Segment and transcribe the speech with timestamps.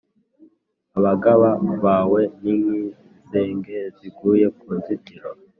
[0.97, 1.49] abagaba
[1.83, 5.29] bawe ni nk’inzige ziguye ku nzitiro